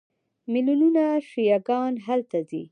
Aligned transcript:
میلیونونه 0.51 1.03
شیعه 1.29 1.57
ګان 1.67 1.93
هلته 2.05 2.39
ځي. 2.49 2.63